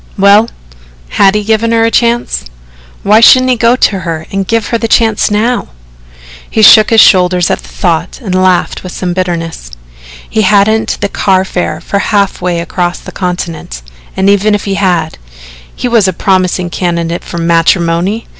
[0.17, 0.49] Well,
[1.09, 2.45] had he given her a chance?
[3.03, 5.67] Why shouldn't he go to her and give her the chance now?
[6.49, 9.69] He shook his shoulders at the thought and laughed with some bitterness.
[10.27, 13.83] He hadn't the car fare for half way across the continent
[14.17, 15.19] and even if he had,
[15.75, 18.25] he was a promising candidate for matrimony!